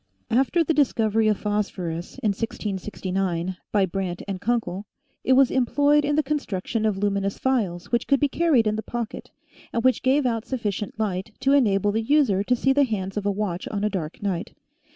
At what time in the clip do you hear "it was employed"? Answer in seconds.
5.23-6.03